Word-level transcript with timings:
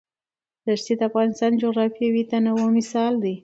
دښتې 0.65 0.93
د 0.99 1.01
افغانستان 1.09 1.51
د 1.53 1.57
جغرافیوي 1.63 2.23
تنوع 2.31 2.67
مثال 2.77 3.13
دی. 3.23 3.35